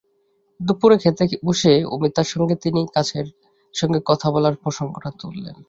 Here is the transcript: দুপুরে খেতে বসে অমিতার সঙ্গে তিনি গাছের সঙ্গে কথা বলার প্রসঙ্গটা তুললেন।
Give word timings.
দুপুরে 0.59 0.95
খেতে 0.97 1.23
বসে 1.45 1.73
অমিতার 1.85 2.27
সঙ্গে 2.33 2.55
তিনি 2.55 2.81
গাছের 2.95 3.27
সঙ্গে 3.73 3.99
কথা 4.05 4.27
বলার 4.31 4.55
প্রসঙ্গটা 4.55 5.09
তুললেন। 5.19 5.57